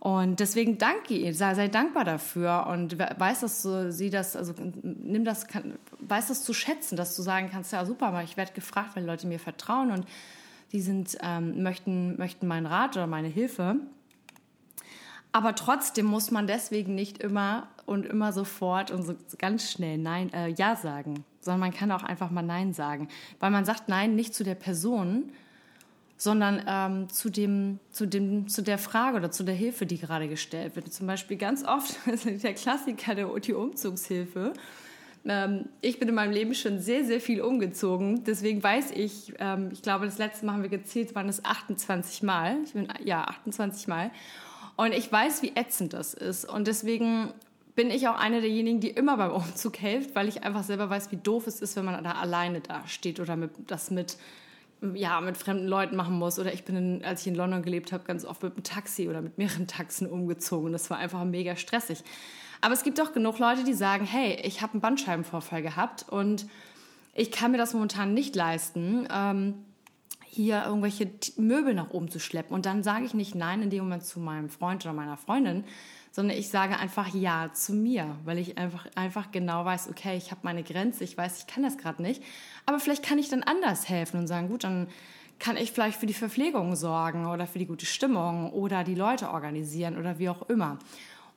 Und 0.00 0.40
deswegen 0.40 0.76
danke 0.76 1.14
ihr, 1.14 1.32
sei, 1.34 1.54
sei 1.54 1.68
dankbar 1.68 2.04
dafür 2.04 2.66
und 2.70 2.98
weiß, 2.98 3.40
dass 3.40 3.62
du 3.62 3.90
sie 3.90 4.10
das, 4.10 4.36
also 4.36 4.52
nimm 4.82 5.24
das, 5.24 5.46
kann, 5.46 5.78
weiß 6.00 6.28
das 6.28 6.44
zu 6.44 6.52
schätzen, 6.52 6.96
dass 6.96 7.16
du 7.16 7.22
sagen 7.22 7.48
kannst, 7.50 7.72
ja 7.72 7.84
super, 7.86 8.08
aber 8.08 8.22
ich 8.22 8.36
werde 8.36 8.52
gefragt, 8.52 8.90
weil 8.94 9.04
Leute 9.04 9.26
mir 9.26 9.38
vertrauen 9.38 9.90
und 9.90 10.06
die 10.72 10.80
sind, 10.80 11.16
ähm, 11.22 11.62
möchten, 11.62 12.18
möchten 12.18 12.46
meinen 12.46 12.66
Rat 12.66 12.96
oder 12.96 13.06
meine 13.06 13.28
Hilfe. 13.28 13.76
Aber 15.32 15.54
trotzdem 15.54 16.06
muss 16.06 16.30
man 16.30 16.46
deswegen 16.46 16.94
nicht 16.94 17.18
immer 17.18 17.68
und 17.86 18.06
immer 18.06 18.32
sofort 18.32 18.90
und 18.90 19.02
so 19.02 19.14
ganz 19.38 19.70
schnell 19.70 19.98
Nein, 19.98 20.32
äh, 20.32 20.48
Ja 20.48 20.76
sagen, 20.76 21.24
sondern 21.40 21.60
man 21.60 21.74
kann 21.74 21.90
auch 21.90 22.02
einfach 22.02 22.30
mal 22.30 22.42
Nein 22.42 22.72
sagen. 22.72 23.08
Weil 23.40 23.50
man 23.50 23.64
sagt 23.64 23.88
Nein 23.88 24.14
nicht 24.14 24.34
zu 24.34 24.44
der 24.44 24.54
Person, 24.54 25.32
sondern 26.24 26.62
ähm, 26.66 27.10
zu, 27.10 27.28
dem, 27.28 27.78
zu, 27.90 28.06
dem, 28.06 28.48
zu 28.48 28.62
der 28.62 28.78
Frage 28.78 29.18
oder 29.18 29.30
zu 29.30 29.44
der 29.44 29.54
Hilfe, 29.54 29.84
die 29.84 29.98
gerade 29.98 30.26
gestellt 30.26 30.74
wird. 30.74 30.90
Zum 30.90 31.06
Beispiel 31.06 31.36
ganz 31.36 31.64
oft 31.64 31.98
der 32.24 32.54
Klassiker 32.54 33.14
der 33.14 33.28
die 33.40 33.52
Umzugshilfe. 33.52 34.54
Ähm, 35.26 35.68
ich 35.82 35.98
bin 35.98 36.08
in 36.08 36.14
meinem 36.14 36.32
Leben 36.32 36.54
schon 36.54 36.80
sehr, 36.80 37.04
sehr 37.04 37.20
viel 37.20 37.42
umgezogen. 37.42 38.24
Deswegen 38.24 38.62
weiß 38.62 38.92
ich, 38.92 39.34
ähm, 39.38 39.68
ich 39.70 39.82
glaube, 39.82 40.06
das 40.06 40.16
letzte 40.16 40.46
Mal 40.46 40.54
haben 40.54 40.62
wir 40.62 40.70
gezählt, 40.70 41.14
waren 41.14 41.28
es 41.28 41.44
28 41.44 42.22
Mal. 42.22 42.56
Ich 42.64 42.72
bin, 42.72 42.88
ja, 43.04 43.24
28 43.24 43.86
Mal. 43.86 44.10
Und 44.76 44.94
ich 44.94 45.12
weiß, 45.12 45.42
wie 45.42 45.52
ätzend 45.54 45.92
das 45.92 46.14
ist. 46.14 46.48
Und 46.48 46.66
deswegen 46.68 47.34
bin 47.74 47.90
ich 47.90 48.08
auch 48.08 48.18
eine 48.18 48.40
derjenigen, 48.40 48.80
die 48.80 48.88
immer 48.88 49.18
beim 49.18 49.30
Umzug 49.30 49.76
hilft, 49.76 50.14
weil 50.14 50.28
ich 50.28 50.42
einfach 50.42 50.64
selber 50.64 50.88
weiß, 50.88 51.12
wie 51.12 51.18
doof 51.18 51.46
es 51.46 51.60
ist, 51.60 51.76
wenn 51.76 51.84
man 51.84 52.02
da 52.02 52.12
alleine 52.12 52.62
da 52.62 52.88
steht 52.88 53.20
oder 53.20 53.36
mit, 53.36 53.50
das 53.66 53.90
mit 53.90 54.16
ja, 54.94 55.20
mit 55.20 55.36
fremden 55.36 55.66
Leuten 55.66 55.96
machen 55.96 56.14
muss. 56.14 56.38
Oder 56.38 56.52
ich 56.52 56.64
bin, 56.64 56.76
in, 56.76 57.04
als 57.04 57.22
ich 57.22 57.28
in 57.28 57.34
London 57.34 57.62
gelebt 57.62 57.92
habe, 57.92 58.04
ganz 58.04 58.24
oft 58.24 58.42
mit 58.42 58.54
einem 58.54 58.64
Taxi 58.64 59.08
oder 59.08 59.22
mit 59.22 59.38
mehreren 59.38 59.66
Taxen 59.66 60.08
umgezogen. 60.08 60.72
Das 60.72 60.90
war 60.90 60.98
einfach 60.98 61.24
mega 61.24 61.56
stressig. 61.56 62.02
Aber 62.60 62.74
es 62.74 62.82
gibt 62.82 63.00
auch 63.00 63.12
genug 63.12 63.38
Leute, 63.38 63.64
die 63.64 63.74
sagen, 63.74 64.04
hey, 64.04 64.40
ich 64.42 64.62
habe 64.62 64.72
einen 64.72 64.80
Bandscheibenvorfall 64.80 65.62
gehabt 65.62 66.06
und 66.08 66.46
ich 67.14 67.30
kann 67.30 67.52
mir 67.52 67.58
das 67.58 67.74
momentan 67.74 68.14
nicht 68.14 68.34
leisten, 68.34 69.06
ähm, 69.12 69.64
hier 70.34 70.64
irgendwelche 70.64 71.10
Möbel 71.36 71.74
nach 71.74 71.90
oben 71.90 72.10
zu 72.10 72.18
schleppen. 72.18 72.54
Und 72.54 72.66
dann 72.66 72.82
sage 72.82 73.04
ich 73.04 73.14
nicht 73.14 73.34
nein 73.34 73.62
in 73.62 73.70
dem 73.70 73.84
Moment 73.84 74.04
zu 74.04 74.18
meinem 74.18 74.48
Freund 74.48 74.84
oder 74.84 74.92
meiner 74.92 75.16
Freundin, 75.16 75.64
sondern 76.10 76.36
ich 76.36 76.48
sage 76.48 76.78
einfach 76.78 77.14
ja 77.14 77.52
zu 77.52 77.72
mir, 77.72 78.16
weil 78.24 78.38
ich 78.38 78.58
einfach, 78.58 78.86
einfach 78.94 79.30
genau 79.32 79.64
weiß, 79.64 79.88
okay, 79.88 80.16
ich 80.16 80.30
habe 80.30 80.40
meine 80.44 80.62
Grenze, 80.62 81.04
ich 81.04 81.16
weiß, 81.16 81.38
ich 81.38 81.46
kann 81.46 81.62
das 81.62 81.78
gerade 81.78 82.02
nicht, 82.02 82.22
aber 82.66 82.78
vielleicht 82.80 83.04
kann 83.04 83.18
ich 83.18 83.28
dann 83.28 83.42
anders 83.42 83.88
helfen 83.88 84.20
und 84.20 84.26
sagen, 84.26 84.48
gut, 84.48 84.64
dann 84.64 84.88
kann 85.38 85.56
ich 85.56 85.72
vielleicht 85.72 85.98
für 85.98 86.06
die 86.06 86.14
Verpflegung 86.14 86.76
sorgen 86.76 87.26
oder 87.26 87.46
für 87.46 87.58
die 87.58 87.66
gute 87.66 87.86
Stimmung 87.86 88.52
oder 88.52 88.84
die 88.84 88.94
Leute 88.94 89.30
organisieren 89.30 89.98
oder 89.98 90.18
wie 90.18 90.28
auch 90.28 90.48
immer. 90.48 90.78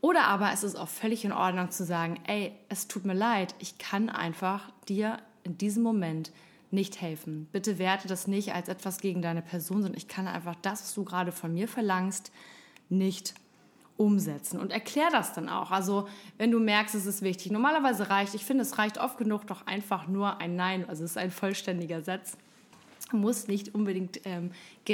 Oder 0.02 0.26
aber 0.26 0.52
es 0.54 0.64
ist 0.64 0.76
auch 0.76 0.88
völlig 0.88 1.26
in 1.26 1.32
Ordnung 1.32 1.72
zu 1.72 1.84
sagen, 1.84 2.20
ey, 2.28 2.52
es 2.70 2.88
tut 2.88 3.06
mir 3.06 3.16
leid, 3.16 3.56
ich 3.60 3.78
kann 3.78 4.10
einfach 4.10 4.72
dir 4.88 5.18
in 5.44 5.58
diesem 5.58 5.82
Moment 5.82 6.32
nicht 6.72 7.02
helfen. 7.02 7.48
Bitte 7.52 7.80
werte 7.80 8.08
das 8.08 8.28
nicht 8.28 8.54
als 8.54 8.68
etwas 8.69 9.00
gegen 9.00 9.22
deine 9.22 9.42
Person, 9.42 9.81
sondern 9.81 9.98
ich 9.98 10.08
kann 10.08 10.28
einfach 10.28 10.56
das, 10.62 10.81
was 10.81 10.94
du 10.94 11.04
gerade 11.04 11.31
von 11.31 11.54
mir 11.54 11.68
verlangst, 11.68 12.31
nicht 12.90 13.34
umsetzen 13.98 14.60
und 14.60 14.72
erklär 14.72 15.10
das 15.12 15.34
dann 15.34 15.50
auch. 15.50 15.72
Also 15.72 16.08
wenn 16.38 16.52
du 16.52 16.60
merkst, 16.60 16.94
es 16.96 17.06
ist 17.06 17.22
wichtig. 17.24 17.52
Normalerweise 17.52 18.10
reicht, 18.10 18.36
ich 18.36 18.46
finde, 18.46 18.62
es 18.62 18.78
reicht 18.78 19.00
oft 19.00 19.18
genug 19.18 19.48
doch 19.48 19.66
einfach 19.66 20.08
nur 20.08 20.40
ein 20.40 20.56
Nein. 20.56 20.88
Also 20.88 21.04
es 21.04 21.12
ist 21.12 21.18
ein 21.18 21.31
vollständiger 21.31 22.02
Satz. 22.02 22.38
Muss 23.12 23.48
nicht 23.48 23.74
unbedingt, 23.74 24.19
ähm, 24.25 24.52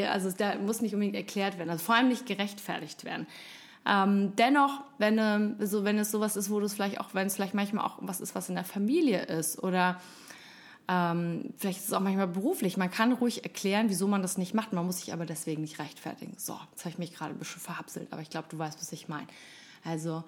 also 0.08 0.31
da 0.31 0.56
muss 0.56 0.81
nicht 0.81 0.94
unbedingt 0.94 1.16
erklärt 1.16 1.58
werden. 1.58 1.70
Also 1.70 1.84
vor 1.84 1.96
allem 1.96 2.08
nicht 2.08 2.25
gerechtfertigt 2.25 3.04
werden. 3.04 3.28
Ähm, 3.86 4.34
dennoch, 4.38 4.82
wenn, 4.98 5.18
ähm, 5.18 5.56
so, 5.60 5.84
wenn 5.84 5.98
es 5.98 6.12
sowas 6.12 6.38
ist, 6.38 6.50
wo 6.50 6.60
du 6.60 6.65
es 6.65 6.74
vielleicht 6.74 7.01
auch, 7.01 7.13
wenn 7.13 7.27
es 7.27 7.36
vielleicht 7.36 7.53
manchmal 7.53 7.86
auch 7.86 7.98
was 8.00 8.22
ist, 8.22 8.34
was 8.36 8.48
in 8.48 8.56
der 8.56 8.63
Familie 8.63 9.24
ist 9.24 9.62
oder 9.62 10.00
ähm, 10.88 11.54
vielleicht 11.58 11.80
ist 11.80 11.88
es 11.88 11.94
auch 11.94 12.02
manchmal 12.02 12.28
beruflich. 12.28 12.75
Man 12.75 12.92
kann 12.92 13.13
ruhig 13.13 13.44
erklären, 13.44 13.90
wieso 13.90 14.08
man 14.08 14.22
das 14.22 14.38
nicht 14.38 14.54
macht. 14.54 14.74
Man 14.74 14.86
muss 14.86 15.00
sich 15.00 15.13
aber 15.13 15.25
deswegen 15.25 15.62
nicht 15.62 15.80
rechtfertigen. 15.80 16.34
So, 16.38 16.58
jetzt 16.72 16.82
habe 16.82 16.90
ich 16.90 16.98
mich 16.98 17.13
gerade 17.13 17.34
ein 17.34 17.40
bisschen 17.40 17.62
verhapselt, 17.62 18.10
aber 18.12 18.22
ich 18.22 18.30
glaube, 18.30 18.48
du 18.50 18.58
weißt, 18.58 18.80
was 18.80 18.92
ich 18.92 19.08
meine. 19.08 19.28
Also, 19.86 20.24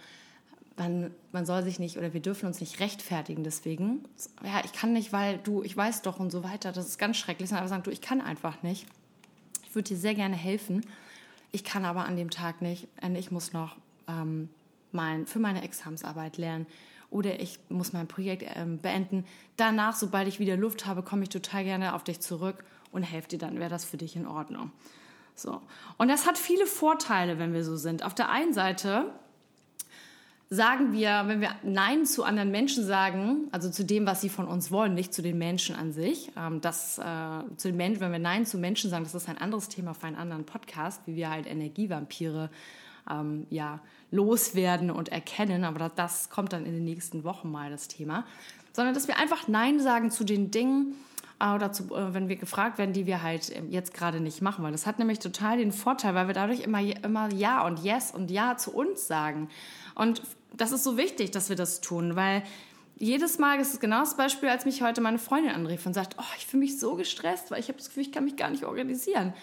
man, 0.78 1.12
man 1.32 1.46
soll 1.46 1.64
sich 1.64 1.80
nicht 1.80 1.98
oder 1.98 2.14
wir 2.14 2.22
dürfen 2.22 2.48
uns 2.48 2.60
nicht 2.60 2.80
rechtfertigen 2.80 3.44
deswegen. 3.44 4.06
Ja, 4.44 4.62
ich 4.64 4.74
kann 4.74 4.94
nicht, 4.94 5.14
weil 5.14 5.38
du, 5.40 5.64
ich 5.64 5.76
weiß 5.76 6.02
doch 6.02 6.20
und 6.20 6.32
so 6.32 6.44
weiter. 6.44 6.72
Das 6.72 6.86
ist 6.86 6.98
ganz 6.98 7.18
schrecklich. 7.18 7.54
Aber 7.54 7.68
sagen, 7.68 7.84
du, 7.84 7.92
ich 7.92 8.02
kann 8.02 8.22
einfach 8.22 8.62
nicht. 8.64 8.86
Ich 9.68 9.76
würde 9.76 9.90
dir 9.90 9.98
sehr 9.98 10.16
gerne 10.16 10.36
helfen. 10.36 10.86
Ich 11.52 11.64
kann 11.64 11.86
aber 11.86 12.06
an 12.06 12.18
dem 12.18 12.30
Tag 12.30 12.62
nicht. 12.62 12.88
Ich 13.18 13.32
muss 13.32 13.54
noch 13.54 13.78
ähm, 14.08 14.50
mein, 14.92 15.28
für 15.28 15.40
meine 15.40 15.64
Examsarbeit 15.64 16.38
lernen 16.38 16.66
oder 17.10 17.40
ich 17.40 17.60
muss 17.70 17.94
mein 17.94 18.08
Projekt 18.08 18.44
ähm, 18.56 18.80
beenden. 18.80 19.26
Danach, 19.58 19.96
sobald 19.96 20.28
ich 20.28 20.40
wieder 20.40 20.58
Luft 20.58 20.86
habe, 20.86 21.04
komme 21.04 21.24
ich 21.24 21.30
total 21.30 21.64
gerne 21.64 21.96
auf 21.96 22.04
dich 22.04 22.20
zurück 22.20 22.64
und 22.92 23.04
helfe 23.04 23.30
dir 23.30 23.40
dann. 23.40 23.60
Wäre 23.60 23.70
das 23.70 23.86
für 23.86 23.98
dich 23.98 24.16
in 24.16 24.28
Ordnung? 24.28 24.72
So. 25.36 25.62
Und 25.98 26.08
das 26.08 26.26
hat 26.26 26.38
viele 26.38 26.66
Vorteile, 26.66 27.40
wenn 27.40 27.54
wir 27.54 27.64
so 27.64 27.76
sind. 27.76 28.04
Auf 28.04 28.16
der 28.16 28.30
einen 28.30 28.54
Seite 28.54 29.12
sagen 30.50 30.94
wir, 30.94 31.24
wenn 31.26 31.42
wir 31.42 31.56
Nein 31.64 32.06
zu 32.06 32.24
anderen 32.24 32.52
Menschen 32.52 32.86
sagen, 32.86 33.48
also 33.52 33.70
zu 33.70 33.84
dem, 33.84 34.06
was 34.06 34.22
sie 34.22 34.30
von 34.30 34.48
uns 34.48 34.72
wollen, 34.72 34.94
nicht 34.94 35.14
zu 35.14 35.22
den 35.22 35.38
Menschen 35.38 35.76
an 35.76 35.92
sich. 35.92 36.32
Ähm, 36.38 36.62
das, 36.62 36.98
äh, 36.98 37.02
zu 37.58 37.70
den 37.70 37.78
Menschen, 37.78 38.00
wenn 38.02 38.12
wir 38.12 38.20
Nein 38.20 38.46
zu 38.46 38.58
Menschen 38.58 38.90
sagen, 38.90 39.04
das 39.04 39.16
ist 39.16 39.28
ein 39.28 39.38
anderes 39.38 39.70
Thema 39.70 39.94
für 39.94 40.08
einen 40.08 40.16
anderen 40.16 40.46
Podcast, 40.46 41.02
wie 41.06 41.16
wir 41.16 41.30
halt 41.30 41.48
Energievampire 41.48 42.50
ähm, 43.10 43.48
ja, 43.50 43.80
loswerden 44.12 44.92
und 44.92 45.10
erkennen. 45.10 45.64
Aber 45.64 45.90
das 45.90 46.30
kommt 46.30 46.54
dann 46.54 46.66
in 46.66 46.74
den 46.74 46.84
nächsten 46.84 47.24
Wochen 47.24 47.52
mal 47.52 47.70
das 47.70 47.88
Thema. 47.88 48.26
Sondern 48.74 48.94
dass 48.94 49.08
wir 49.08 49.18
einfach 49.18 49.48
Nein 49.48 49.80
sagen 49.80 50.12
zu 50.12 50.24
den 50.24 50.52
Dingen, 50.52 50.96
äh, 51.40 51.54
oder 51.54 51.72
zu, 51.72 51.94
äh, 51.96 52.14
wenn 52.14 52.30
wir 52.30 52.36
gefragt 52.36 52.78
werden, 52.78 52.94
die 52.94 53.06
wir 53.06 53.22
halt 53.22 53.56
ähm, 53.56 53.72
jetzt 53.72 53.94
gerade 53.94 54.20
nicht 54.20 54.42
machen. 54.42 54.64
Weil 54.64 54.72
das 54.72 54.86
hat 54.86 55.00
nämlich 55.00 55.20
total 55.20 55.58
den 55.58 55.72
Vorteil, 55.72 56.16
weil 56.16 56.28
wir 56.28 56.34
dadurch 56.34 56.62
immer, 56.62 56.80
immer 56.80 57.32
Ja 57.34 57.66
und 57.66 57.84
Yes 57.84 58.12
und 58.12 58.32
Ja 58.32 58.58
zu 58.58 58.74
uns 58.74 59.08
sagen. 59.08 59.50
Und 59.96 60.22
das 60.54 60.72
ist 60.72 60.84
so 60.84 60.98
wichtig, 60.98 61.32
dass 61.32 61.50
wir 61.50 61.56
das 61.56 61.82
tun, 61.82 62.16
weil 62.16 62.44
jedes 62.98 63.40
Mal 63.40 63.60
ist 63.60 63.74
es 63.74 63.80
genau 63.82 64.00
das 64.00 64.16
Beispiel, 64.16 64.48
als 64.48 64.64
mich 64.64 64.82
heute 64.82 65.02
meine 65.02 65.20
Freundin 65.20 65.52
anrief 65.52 65.86
und 65.86 65.94
sagt, 65.94 66.16
oh, 66.18 66.34
ich 66.38 66.46
fühle 66.46 66.62
mich 66.62 66.80
so 66.80 66.96
gestresst, 66.96 67.52
weil 67.52 67.60
ich 67.60 67.68
habe 67.68 67.78
das 67.78 67.90
Gefühl, 67.90 68.04
ich 68.04 68.14
kann 68.14 68.24
mich 68.24 68.38
gar 68.38 68.50
nicht 68.50 68.64
organisieren 68.64 69.34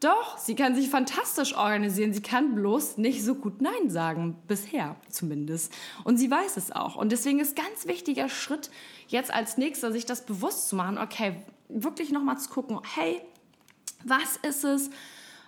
Doch, 0.00 0.38
sie 0.38 0.54
kann 0.54 0.76
sich 0.76 0.88
fantastisch 0.88 1.56
organisieren. 1.56 2.12
Sie 2.12 2.22
kann 2.22 2.54
bloß 2.54 2.98
nicht 2.98 3.24
so 3.24 3.34
gut 3.34 3.60
Nein 3.60 3.90
sagen. 3.90 4.36
Bisher 4.46 4.94
zumindest. 5.08 5.72
Und 6.04 6.18
sie 6.18 6.30
weiß 6.30 6.56
es 6.56 6.70
auch. 6.70 6.94
Und 6.94 7.10
deswegen 7.10 7.40
ist 7.40 7.56
ganz 7.56 7.86
wichtiger 7.86 8.28
Schritt 8.28 8.70
jetzt 9.08 9.34
als 9.34 9.58
nächster, 9.58 9.90
sich 9.90 10.06
das 10.06 10.24
bewusst 10.24 10.68
zu 10.68 10.76
machen. 10.76 10.98
Okay, 10.98 11.42
wirklich 11.68 12.12
nochmal 12.12 12.38
zu 12.38 12.48
gucken, 12.48 12.80
hey, 12.94 13.20
was 14.04 14.36
ist 14.42 14.64
es? 14.64 14.90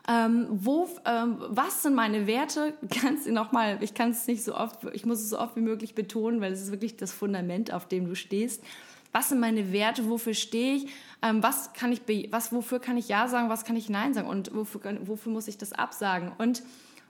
Ähm, 0.08 0.48
wo, 0.50 0.88
ähm, 1.04 1.36
was 1.48 1.84
sind 1.84 1.94
meine 1.94 2.26
Werte? 2.26 2.74
Kannst 3.00 3.28
nochmal, 3.28 3.78
ich 3.82 3.94
kann 3.94 4.10
es 4.10 4.26
nicht 4.26 4.42
so 4.42 4.56
oft, 4.56 4.80
ich 4.92 5.06
muss 5.06 5.20
es 5.20 5.30
so 5.30 5.38
oft 5.38 5.54
wie 5.54 5.60
möglich 5.60 5.94
betonen, 5.94 6.40
weil 6.40 6.52
es 6.52 6.62
ist 6.62 6.72
wirklich 6.72 6.96
das 6.96 7.12
Fundament, 7.12 7.72
auf 7.72 7.86
dem 7.86 8.06
du 8.06 8.16
stehst 8.16 8.64
was 9.12 9.28
sind 9.28 9.40
meine 9.40 9.72
Werte, 9.72 10.08
wofür 10.08 10.34
stehe 10.34 10.76
ich, 10.76 10.86
ähm, 11.22 11.42
was 11.42 11.72
kann 11.72 11.92
ich, 11.92 12.02
was, 12.30 12.52
wofür 12.52 12.80
kann 12.80 12.96
ich 12.96 13.08
Ja 13.08 13.28
sagen, 13.28 13.48
was 13.48 13.64
kann 13.64 13.76
ich 13.76 13.88
Nein 13.88 14.14
sagen 14.14 14.28
und 14.28 14.54
wofür, 14.54 14.80
wofür 15.02 15.32
muss 15.32 15.48
ich 15.48 15.58
das 15.58 15.72
absagen 15.72 16.32
und 16.38 16.62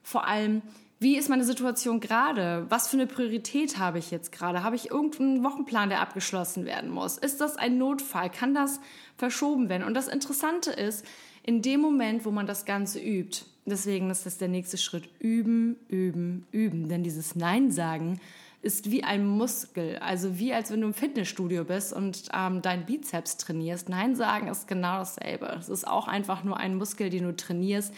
vor 0.03 0.27
allem, 0.27 0.63
wie 0.99 1.17
ist 1.17 1.31
meine 1.31 1.45
Situation 1.45 2.01
gerade? 2.01 2.67
Was 2.69 2.89
für 2.89 2.97
eine 2.97 3.07
Priorität 3.07 3.79
habe 3.79 3.99
ich 3.99 4.11
jetzt 4.11 4.33
gerade? 4.33 4.63
Habe 4.63 4.77
ich 4.77 4.91
irgendeinen 4.91 5.43
Wochenplan, 5.43 5.89
der 5.89 6.01
abgeschlossen 6.01 6.67
werden 6.67 6.91
muss? 6.91 7.17
Ist 7.17 7.41
das 7.41 7.57
ein 7.57 7.79
Notfall? 7.79 8.29
Kann 8.29 8.55
das 8.55 8.81
verschoben 9.17 9.71
werden? 9.71 9.85
Und 9.85 9.95
das 9.95 10.09
Interessante 10.09 10.71
ist, 10.71 11.07
in 11.43 11.63
dem 11.63 11.81
Moment, 11.81 12.27
wo 12.27 12.31
man 12.31 12.47
das 12.47 12.67
Ganze 12.67 13.01
übt, 13.01 13.47
deswegen 13.65 14.11
ist 14.11 14.27
das 14.27 14.37
der 14.37 14.49
nächste 14.49 14.77
Schritt, 14.77 15.09
üben, 15.21 15.77
üben, 15.89 16.47
üben. 16.53 16.89
Denn 16.91 17.03
dieses 17.03 17.35
Nein 17.35 17.71
sagen 17.71 18.21
ist 18.63 18.91
wie 18.91 19.03
ein 19.03 19.27
Muskel. 19.27 19.97
Also 19.99 20.39
wie 20.39 20.53
als 20.53 20.71
wenn 20.71 20.83
du 20.83 20.89
im 20.89 20.95
Fitnessstudio 20.95 21.65
bist 21.65 21.93
und 21.93 22.29
ähm, 22.35 22.61
dein 22.63 22.85
Bizeps 22.85 23.39
trainierst. 23.39 23.89
Nein 23.89 24.15
sagen 24.15 24.49
ist 24.49 24.69
genau 24.69 24.99
dasselbe. 24.99 25.47
Es 25.59 25.69
ist 25.69 25.87
auch 25.87 26.09
einfach 26.09 26.45
nur 26.45 26.59
ein 26.59 26.77
Muskel, 26.77 27.09
den 27.09 27.25
du 27.25 27.35
trainierst, 27.35 27.95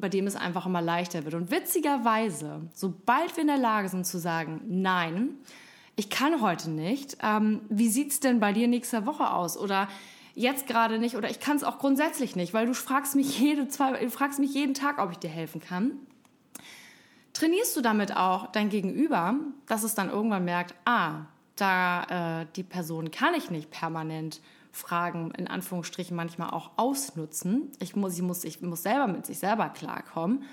bei 0.00 0.08
dem 0.08 0.26
es 0.26 0.34
einfach 0.34 0.66
immer 0.66 0.82
leichter 0.82 1.24
wird. 1.24 1.34
Und 1.34 1.50
witzigerweise, 1.52 2.62
sobald 2.74 3.36
wir 3.36 3.42
in 3.42 3.48
der 3.48 3.58
Lage 3.58 3.88
sind 3.88 4.04
zu 4.04 4.18
sagen, 4.18 4.60
nein, 4.66 5.36
ich 5.94 6.10
kann 6.10 6.40
heute 6.40 6.70
nicht, 6.70 7.18
ähm, 7.22 7.60
wie 7.68 7.88
sieht's 7.88 8.18
denn 8.18 8.40
bei 8.40 8.52
dir 8.52 8.66
nächste 8.66 9.06
Woche 9.06 9.30
aus? 9.30 9.56
Oder 9.56 9.88
jetzt 10.34 10.66
gerade 10.66 10.98
nicht 10.98 11.16
oder 11.16 11.30
ich 11.30 11.38
kann 11.38 11.56
es 11.56 11.62
auch 11.62 11.78
grundsätzlich 11.78 12.34
nicht, 12.34 12.54
weil 12.54 12.66
du 12.66 12.74
fragst 12.74 13.14
mich 13.14 13.38
jede 13.38 13.68
zwei, 13.68 13.92
du 13.92 14.10
fragst 14.10 14.40
mich 14.40 14.54
jeden 14.54 14.74
Tag, 14.74 14.98
ob 14.98 15.12
ich 15.12 15.18
dir 15.18 15.30
helfen 15.30 15.60
kann 15.60 15.92
trainierst 17.32 17.76
du 17.76 17.80
damit 17.80 18.16
auch 18.16 18.50
dein 18.52 18.68
Gegenüber, 18.68 19.34
dass 19.66 19.82
es 19.82 19.94
dann 19.94 20.10
irgendwann 20.10 20.44
merkt, 20.44 20.74
ah, 20.84 21.26
da 21.56 22.40
äh, 22.42 22.46
die 22.56 22.62
Person 22.62 23.10
kann 23.10 23.34
ich 23.34 23.50
nicht 23.50 23.70
permanent 23.70 24.40
Fragen 24.72 25.32
in 25.32 25.48
Anführungsstrichen 25.48 26.16
manchmal 26.16 26.50
auch 26.50 26.72
ausnutzen. 26.76 27.70
Ich 27.78 27.94
muss, 27.94 28.14
ich 28.16 28.22
muss, 28.22 28.44
ich 28.44 28.60
muss 28.62 28.82
selber 28.82 29.06
mit 29.06 29.26
sich 29.26 29.38
selber 29.38 29.68
klarkommen. 29.68 30.44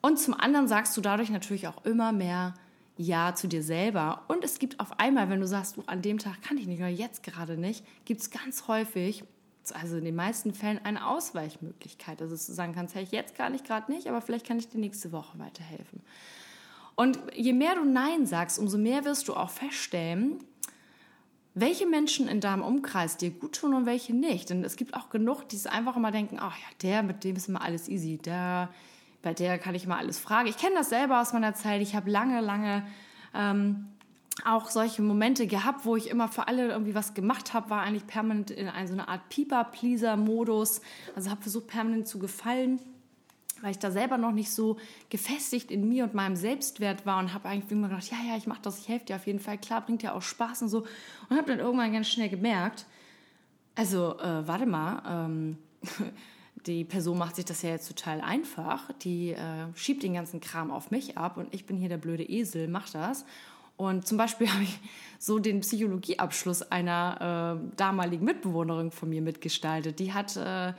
Und 0.00 0.18
zum 0.18 0.34
anderen 0.34 0.66
sagst 0.66 0.96
du 0.96 1.00
dadurch 1.00 1.30
natürlich 1.30 1.68
auch 1.68 1.84
immer 1.84 2.12
mehr 2.12 2.54
Ja 2.96 3.34
zu 3.34 3.46
dir 3.46 3.62
selber. 3.62 4.22
Und 4.28 4.44
es 4.44 4.58
gibt 4.58 4.80
auf 4.80 4.98
einmal, 4.98 5.28
wenn 5.28 5.40
du 5.40 5.46
sagst, 5.46 5.76
du, 5.76 5.82
an 5.86 6.02
dem 6.02 6.18
Tag 6.18 6.42
kann 6.42 6.58
ich 6.58 6.66
nicht 6.66 6.80
oder 6.80 6.88
jetzt 6.88 7.22
gerade 7.22 7.56
nicht, 7.56 7.84
gibt 8.04 8.20
es 8.20 8.30
ganz 8.30 8.66
häufig 8.66 9.24
also 9.72 9.96
in 9.96 10.04
den 10.04 10.16
meisten 10.16 10.52
Fällen 10.54 10.80
eine 10.84 11.06
Ausweichmöglichkeit. 11.06 12.20
Also 12.22 12.34
du 12.34 12.52
sagen 12.52 12.74
kannst, 12.74 12.94
hey, 12.94 13.06
jetzt 13.10 13.34
kann 13.34 13.54
ich 13.54 13.64
gerade 13.64 13.90
nicht, 13.92 14.08
aber 14.08 14.20
vielleicht 14.20 14.46
kann 14.46 14.58
ich 14.58 14.68
dir 14.68 14.78
nächste 14.78 15.12
Woche 15.12 15.38
weiterhelfen. 15.38 16.02
Und 16.96 17.18
je 17.34 17.52
mehr 17.52 17.76
du 17.76 17.84
Nein 17.84 18.26
sagst, 18.26 18.58
umso 18.58 18.76
mehr 18.76 19.04
wirst 19.04 19.28
du 19.28 19.34
auch 19.34 19.50
feststellen, 19.50 20.44
welche 21.54 21.86
Menschen 21.86 22.28
in 22.28 22.40
deinem 22.40 22.62
Umkreis 22.62 23.16
dir 23.16 23.30
gut 23.30 23.56
tun 23.56 23.74
und 23.74 23.86
welche 23.86 24.14
nicht. 24.14 24.50
Denn 24.50 24.64
es 24.64 24.76
gibt 24.76 24.94
auch 24.94 25.10
genug, 25.10 25.48
die 25.48 25.56
es 25.56 25.66
einfach 25.66 25.96
immer 25.96 26.10
denken, 26.10 26.38
ach 26.40 26.56
ja, 26.56 26.66
der, 26.82 27.02
mit 27.02 27.24
dem 27.24 27.36
ist 27.36 27.48
immer 27.48 27.62
alles 27.62 27.88
easy, 27.88 28.18
der, 28.18 28.68
bei 29.22 29.34
der 29.34 29.58
kann 29.58 29.74
ich 29.74 29.86
mal 29.86 29.98
alles 29.98 30.18
fragen. 30.18 30.48
Ich 30.48 30.56
kenne 30.56 30.76
das 30.76 30.90
selber 30.90 31.20
aus 31.20 31.32
meiner 31.32 31.54
Zeit. 31.54 31.82
Ich 31.82 31.94
habe 31.94 32.10
lange, 32.10 32.40
lange 32.40 32.86
ähm, 33.34 33.88
auch 34.44 34.70
solche 34.70 35.02
Momente 35.02 35.46
gehabt, 35.46 35.84
wo 35.84 35.96
ich 35.96 36.08
immer 36.08 36.28
für 36.28 36.48
alle 36.48 36.68
irgendwie 36.68 36.94
was 36.94 37.14
gemacht 37.14 37.52
habe, 37.52 37.70
war 37.70 37.82
eigentlich 37.82 38.06
permanent 38.06 38.50
in 38.50 38.66
so 38.86 38.92
einer 38.92 39.08
Art 39.08 39.28
Pieper-Pleaser-Modus. 39.28 40.80
Also 41.14 41.30
habe 41.30 41.42
versucht, 41.42 41.66
permanent 41.68 42.06
zu 42.08 42.18
gefallen, 42.18 42.80
weil 43.60 43.72
ich 43.72 43.78
da 43.78 43.90
selber 43.90 44.18
noch 44.18 44.32
nicht 44.32 44.50
so 44.50 44.76
gefestigt 45.08 45.70
in 45.70 45.88
mir 45.88 46.04
und 46.04 46.14
meinem 46.14 46.36
Selbstwert 46.36 47.06
war 47.06 47.18
und 47.18 47.34
habe 47.34 47.48
eigentlich 47.48 47.70
immer 47.70 47.88
gedacht, 47.88 48.10
ja, 48.10 48.18
ja, 48.28 48.36
ich 48.36 48.46
mache 48.46 48.62
das, 48.62 48.78
ich 48.78 48.88
helfe 48.88 49.06
dir 49.06 49.16
auf 49.16 49.26
jeden 49.26 49.40
Fall, 49.40 49.58
klar, 49.58 49.80
bringt 49.82 50.02
ja 50.02 50.14
auch 50.14 50.22
Spaß 50.22 50.62
und 50.62 50.68
so. 50.68 50.86
Und 51.28 51.36
habe 51.36 51.48
dann 51.48 51.58
irgendwann 51.58 51.92
ganz 51.92 52.08
schnell 52.08 52.28
gemerkt, 52.28 52.86
also 53.74 54.18
äh, 54.18 54.46
warte 54.46 54.66
mal, 54.66 55.02
ähm, 55.06 55.58
die 56.66 56.84
Person 56.84 57.18
macht 57.18 57.36
sich 57.36 57.44
das 57.44 57.62
ja 57.62 57.70
jetzt 57.70 57.88
total 57.88 58.20
einfach, 58.20 58.92
die 59.02 59.30
äh, 59.30 59.66
schiebt 59.74 60.02
den 60.02 60.14
ganzen 60.14 60.40
Kram 60.40 60.70
auf 60.70 60.90
mich 60.90 61.16
ab 61.16 61.36
und 61.36 61.52
ich 61.54 61.66
bin 61.66 61.76
hier 61.76 61.88
der 61.88 61.96
blöde 61.96 62.24
Esel, 62.24 62.68
mach 62.68 62.90
das. 62.90 63.24
Und 63.80 64.06
zum 64.06 64.18
Beispiel 64.18 64.48
habe 64.52 64.62
ich 64.62 64.78
so 65.18 65.38
den 65.38 65.60
Psychologieabschluss 65.60 66.70
einer 66.70 67.56
äh, 67.56 67.76
damaligen 67.76 68.24
Mitbewohnerin 68.24 68.90
von 68.90 69.08
mir 69.08 69.22
mitgestaltet. 69.22 69.98
Die 69.98 70.12
hat 70.12 70.36
äh, 70.36 70.74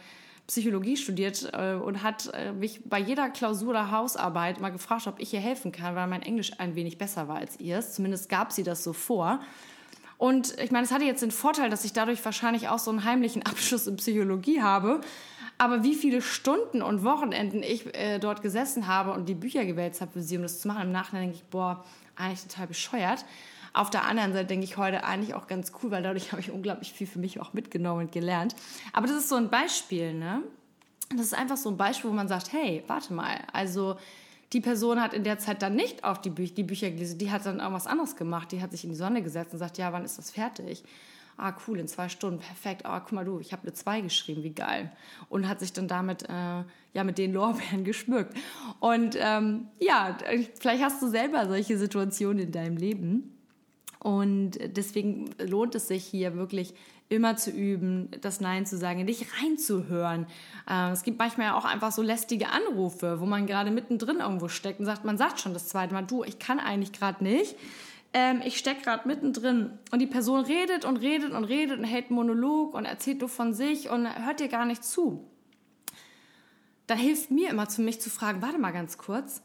Psychologie 0.45 0.97
studiert 0.97 1.49
äh, 1.53 1.73
und 1.73 2.03
hat 2.03 2.31
äh, 2.33 2.51
mich 2.51 2.81
bei 2.85 2.99
jeder 2.99 3.29
Klausur 3.29 3.69
oder 3.69 3.91
Hausarbeit 3.91 4.59
mal 4.59 4.69
gefragt, 4.69 5.07
ob 5.07 5.19
ich 5.19 5.33
ihr 5.33 5.39
helfen 5.39 5.71
kann, 5.71 5.95
weil 5.95 6.07
mein 6.07 6.21
Englisch 6.21 6.51
ein 6.59 6.75
wenig 6.75 6.99
besser 6.99 7.27
war 7.27 7.37
als 7.37 7.59
ihrs. 7.59 7.93
Zumindest 7.93 8.29
gab 8.29 8.51
sie 8.51 8.63
das 8.63 8.83
so 8.83 8.93
vor. 8.93 9.39
Und 10.17 10.59
ich 10.59 10.69
meine, 10.69 10.85
es 10.85 10.91
hatte 10.91 11.05
jetzt 11.05 11.23
den 11.23 11.31
Vorteil, 11.31 11.71
dass 11.71 11.83
ich 11.83 11.93
dadurch 11.93 12.23
wahrscheinlich 12.23 12.69
auch 12.69 12.79
so 12.79 12.91
einen 12.91 13.03
heimlichen 13.03 13.41
Abschluss 13.45 13.87
in 13.87 13.95
Psychologie 13.95 14.61
habe. 14.61 15.01
Aber 15.57 15.83
wie 15.83 15.95
viele 15.95 16.21
Stunden 16.21 16.81
und 16.81 17.03
Wochenenden 17.03 17.63
ich 17.63 17.95
äh, 17.95 18.19
dort 18.19 18.41
gesessen 18.41 18.87
habe 18.87 19.11
und 19.11 19.29
die 19.29 19.35
Bücher 19.35 19.65
gewälzt 19.65 20.01
habe 20.01 20.11
für 20.11 20.21
sie, 20.21 20.37
um 20.37 20.43
das 20.43 20.59
zu 20.59 20.67
machen, 20.67 20.83
im 20.83 20.91
Nachhinein 20.91 21.25
denke 21.25 21.37
ich, 21.37 21.43
boah, 21.45 21.83
eigentlich 22.21 22.43
total 22.43 22.67
bescheuert. 22.67 23.25
Auf 23.73 23.89
der 23.89 24.05
anderen 24.05 24.33
Seite 24.33 24.47
denke 24.47 24.65
ich 24.65 24.77
heute 24.77 25.03
eigentlich 25.03 25.33
auch 25.33 25.47
ganz 25.47 25.71
cool, 25.81 25.91
weil 25.91 26.03
dadurch 26.03 26.31
habe 26.31 26.41
ich 26.41 26.51
unglaublich 26.51 26.93
viel 26.93 27.07
für 27.07 27.19
mich 27.19 27.39
auch 27.39 27.53
mitgenommen 27.53 28.01
und 28.01 28.11
gelernt. 28.11 28.55
Aber 28.93 29.07
das 29.07 29.17
ist 29.17 29.29
so 29.29 29.35
ein 29.35 29.49
Beispiel, 29.49 30.13
ne? 30.13 30.41
Das 31.09 31.21
ist 31.21 31.33
einfach 31.33 31.57
so 31.57 31.69
ein 31.69 31.77
Beispiel, 31.77 32.09
wo 32.09 32.13
man 32.13 32.29
sagt, 32.29 32.53
hey, 32.53 32.83
warte 32.87 33.13
mal, 33.13 33.39
also 33.51 33.97
die 34.53 34.61
Person 34.61 35.01
hat 35.01 35.13
in 35.13 35.23
der 35.23 35.39
Zeit 35.39 35.61
dann 35.61 35.75
nicht 35.75 36.03
auf 36.03 36.21
die, 36.21 36.29
Bü 36.29 36.47
die 36.47 36.63
Bücher 36.63 36.89
gelesen, 36.89 37.17
die 37.17 37.31
hat 37.31 37.45
dann 37.45 37.59
irgendwas 37.59 37.87
anderes 37.87 38.15
gemacht, 38.15 38.51
die 38.51 38.61
hat 38.61 38.71
sich 38.71 38.83
in 38.83 38.89
die 38.89 38.95
Sonne 38.95 39.21
gesetzt 39.21 39.53
und 39.53 39.59
sagt, 39.59 39.77
ja, 39.77 39.91
wann 39.91 40.05
ist 40.05 40.17
das 40.17 40.31
fertig? 40.31 40.83
Ah, 41.41 41.55
cool, 41.65 41.79
in 41.79 41.87
zwei 41.87 42.07
Stunden, 42.07 42.39
perfekt. 42.39 42.85
Ah, 42.85 42.99
guck 42.99 43.13
mal 43.13 43.25
du, 43.25 43.39
ich 43.39 43.51
habe 43.51 43.63
eine 43.63 43.73
zwei 43.73 44.01
geschrieben, 44.01 44.43
wie 44.43 44.53
geil. 44.53 44.91
Und 45.27 45.49
hat 45.49 45.59
sich 45.59 45.73
dann 45.73 45.87
damit, 45.87 46.29
äh, 46.29 46.63
ja, 46.93 47.03
mit 47.03 47.17
den 47.17 47.33
Lorbeeren 47.33 47.83
geschmückt. 47.83 48.37
Und 48.79 49.17
ähm, 49.19 49.65
ja, 49.79 50.15
vielleicht 50.59 50.83
hast 50.83 51.01
du 51.01 51.07
selber 51.07 51.47
solche 51.47 51.79
Situationen 51.79 52.43
in 52.43 52.51
deinem 52.51 52.77
Leben. 52.77 53.35
Und 53.97 54.59
deswegen 54.77 55.31
lohnt 55.39 55.73
es 55.73 55.87
sich 55.87 56.05
hier 56.05 56.35
wirklich 56.35 56.75
immer 57.09 57.37
zu 57.37 57.49
üben, 57.49 58.09
das 58.21 58.39
Nein 58.39 58.67
zu 58.67 58.77
sagen, 58.77 59.03
nicht 59.03 59.25
reinzuhören. 59.41 60.27
Äh, 60.69 60.91
es 60.91 61.01
gibt 61.01 61.17
manchmal 61.17 61.53
auch 61.53 61.65
einfach 61.65 61.91
so 61.91 62.03
lästige 62.03 62.49
Anrufe, 62.49 63.19
wo 63.19 63.25
man 63.25 63.47
gerade 63.47 63.71
mittendrin 63.71 64.19
irgendwo 64.19 64.47
steckt 64.47 64.79
und 64.79 64.85
sagt, 64.85 65.05
man 65.05 65.17
sagt 65.17 65.39
schon 65.39 65.53
das 65.53 65.69
zweite 65.69 65.95
Mal, 65.95 66.05
du, 66.05 66.23
ich 66.23 66.37
kann 66.37 66.59
eigentlich 66.59 66.91
gerade 66.91 67.23
nicht 67.23 67.55
ähm, 68.13 68.41
ich 68.43 68.57
stecke 68.57 68.81
gerade 68.81 69.07
mittendrin 69.07 69.77
und 69.91 69.99
die 69.99 70.07
Person 70.07 70.43
redet 70.43 70.85
und 70.85 70.97
redet 70.97 71.31
und 71.31 71.45
redet 71.45 71.79
und 71.79 71.85
hält 71.85 72.11
Monolog 72.11 72.73
und 72.73 72.85
erzählt 72.85 73.19
nur 73.19 73.29
von 73.29 73.53
sich 73.53 73.89
und 73.89 74.07
hört 74.25 74.39
dir 74.39 74.49
gar 74.49 74.65
nicht 74.65 74.83
zu. 74.83 75.27
Dann 76.87 76.97
hilft 76.97 77.31
mir 77.31 77.49
immer 77.49 77.69
zu 77.69 77.81
mich 77.81 78.01
zu 78.01 78.09
fragen, 78.09 78.41
warte 78.41 78.57
mal 78.57 78.71
ganz 78.71 78.97
kurz, 78.97 79.41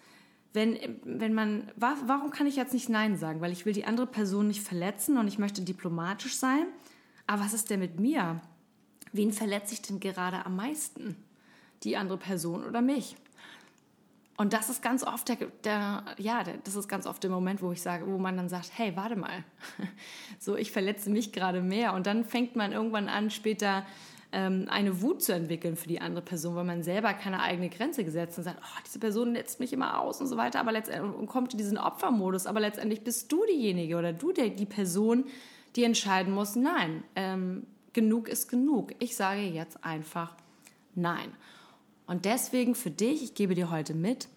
wenn, 0.52 0.78
wenn 1.04 1.34
man, 1.34 1.70
warum 1.76 2.30
kann 2.30 2.46
ich 2.46 2.56
jetzt 2.56 2.72
nicht 2.72 2.88
Nein 2.88 3.16
sagen? 3.16 3.40
Weil 3.40 3.52
ich 3.52 3.66
will 3.66 3.74
die 3.74 3.84
andere 3.84 4.06
Person 4.06 4.48
nicht 4.48 4.62
verletzen 4.62 5.18
und 5.18 5.28
ich 5.28 5.38
möchte 5.38 5.62
diplomatisch 5.62 6.36
sein. 6.36 6.66
Aber 7.26 7.42
was 7.42 7.52
ist 7.52 7.70
denn 7.70 7.80
mit 7.80 8.00
mir? 8.00 8.40
Wen 9.12 9.32
verletze 9.32 9.74
ich 9.74 9.82
denn 9.82 10.00
gerade 10.00 10.46
am 10.46 10.56
meisten? 10.56 11.16
Die 11.82 11.96
andere 11.96 12.18
Person 12.18 12.64
oder 12.64 12.80
mich? 12.80 13.16
Und 14.36 14.52
das 14.52 14.68
ist 14.68 14.82
ganz 14.82 15.02
oft 15.02 15.28
der, 15.28 15.36
der, 15.64 16.04
ja, 16.18 16.44
das 16.64 16.74
ist 16.74 16.88
ganz 16.88 17.06
oft 17.06 17.22
der 17.22 17.30
Moment, 17.30 17.62
wo 17.62 17.72
ich 17.72 17.80
sage, 17.80 18.06
wo 18.06 18.18
man 18.18 18.36
dann 18.36 18.48
sagt, 18.48 18.70
hey, 18.74 18.94
warte 18.94 19.16
mal, 19.16 19.44
so 20.38 20.56
ich 20.56 20.72
verletze 20.72 21.10
mich 21.10 21.32
gerade 21.32 21.62
mehr. 21.62 21.94
Und 21.94 22.06
dann 22.06 22.24
fängt 22.24 22.54
man 22.54 22.72
irgendwann 22.72 23.08
an, 23.08 23.30
später 23.30 23.84
ähm, 24.32 24.66
eine 24.68 25.00
Wut 25.00 25.22
zu 25.22 25.32
entwickeln 25.32 25.76
für 25.76 25.88
die 25.88 26.00
andere 26.00 26.22
Person, 26.22 26.54
weil 26.54 26.64
man 26.64 26.82
selber 26.82 27.14
keine 27.14 27.40
eigene 27.40 27.70
Grenze 27.70 28.04
gesetzt 28.04 28.36
und 28.36 28.44
sagt, 28.44 28.58
oh, 28.60 28.80
diese 28.84 28.98
Person 28.98 29.32
letzt 29.32 29.60
mich 29.60 29.72
immer 29.72 30.00
aus 30.00 30.20
und 30.20 30.26
so 30.26 30.36
weiter, 30.36 30.60
aber 30.60 30.72
letztendlich 30.72 31.18
und 31.18 31.26
kommt 31.26 31.52
in 31.52 31.58
diesen 31.58 31.78
Opfermodus, 31.78 32.46
aber 32.46 32.60
letztendlich 32.60 33.02
bist 33.02 33.32
du 33.32 33.44
diejenige 33.46 33.96
oder 33.96 34.12
du 34.12 34.32
der, 34.32 34.50
die 34.50 34.66
Person, 34.66 35.24
die 35.76 35.84
entscheiden 35.84 36.34
muss, 36.34 36.56
nein, 36.56 37.04
ähm, 37.14 37.66
genug 37.92 38.28
ist 38.28 38.48
genug. 38.48 38.92
Ich 38.98 39.16
sage 39.16 39.40
jetzt 39.40 39.82
einfach 39.82 40.34
nein. 40.94 41.32
Und 42.06 42.24
deswegen 42.24 42.74
für 42.74 42.90
dich, 42.90 43.22
ich 43.22 43.34
gebe 43.34 43.54
dir 43.54 43.70
heute 43.70 43.94
mit, 43.94 44.28